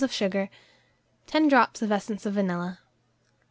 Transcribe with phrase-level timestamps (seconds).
[0.03, 0.49] of sugar,
[1.27, 2.79] 10 drops of essence of vanilla.